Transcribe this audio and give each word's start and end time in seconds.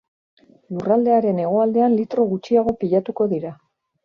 Lurraldearen 0.77 1.41
hegoaldean 1.43 1.99
litro 1.99 2.27
gutxiago 2.33 2.75
pilatuko 2.81 3.29
dira. 3.37 3.55